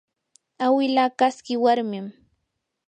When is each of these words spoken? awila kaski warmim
awila 0.65 1.05
kaski 1.19 1.53
warmim 1.63 2.07